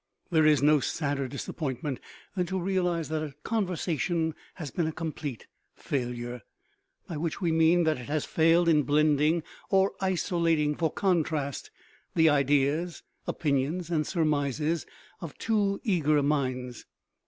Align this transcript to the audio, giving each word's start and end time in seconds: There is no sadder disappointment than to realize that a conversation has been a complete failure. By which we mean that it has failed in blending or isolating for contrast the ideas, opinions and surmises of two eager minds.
There 0.31 0.47
is 0.47 0.63
no 0.63 0.79
sadder 0.79 1.27
disappointment 1.27 1.99
than 2.35 2.47
to 2.47 2.59
realize 2.59 3.09
that 3.09 3.21
a 3.21 3.35
conversation 3.43 4.33
has 4.55 4.71
been 4.71 4.87
a 4.87 4.91
complete 4.91 5.45
failure. 5.75 6.41
By 7.07 7.17
which 7.17 7.39
we 7.39 7.51
mean 7.51 7.83
that 7.83 7.99
it 7.99 8.07
has 8.09 8.25
failed 8.25 8.67
in 8.67 8.81
blending 8.81 9.43
or 9.69 9.91
isolating 10.01 10.73
for 10.75 10.91
contrast 10.91 11.69
the 12.15 12.29
ideas, 12.29 13.03
opinions 13.27 13.91
and 13.91 14.07
surmises 14.07 14.87
of 15.19 15.37
two 15.37 15.79
eager 15.83 16.23
minds. 16.23 16.87